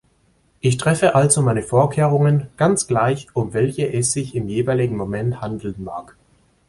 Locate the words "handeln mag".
5.41-6.17